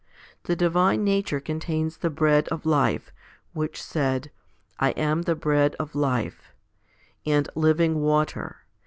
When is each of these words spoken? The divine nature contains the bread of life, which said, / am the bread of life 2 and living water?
The 0.45 0.55
divine 0.55 1.03
nature 1.03 1.39
contains 1.39 1.97
the 1.97 2.09
bread 2.09 2.47
of 2.47 2.65
life, 2.65 3.13
which 3.53 3.79
said, 3.79 4.31
/ 4.67 4.81
am 4.81 5.21
the 5.21 5.35
bread 5.35 5.75
of 5.75 5.93
life 5.93 6.55
2 7.25 7.29
and 7.33 7.49
living 7.53 7.99
water? 8.01 8.61